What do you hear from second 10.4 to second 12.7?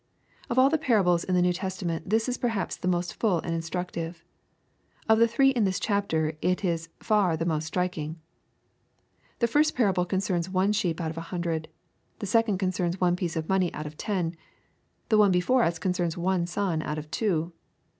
one sheep out of a hundred. The second